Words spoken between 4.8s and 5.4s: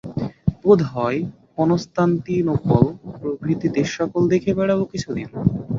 কিছুদিন।